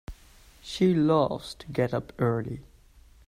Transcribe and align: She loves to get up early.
She 0.63 0.95
loves 0.95 1.53
to 1.53 1.67
get 1.67 1.93
up 1.93 2.11
early. 2.19 2.63